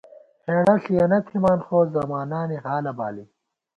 [0.45, 3.23] ہېڑہ ݪِیَنہ تھِمان خو زمانانی حالہ بالی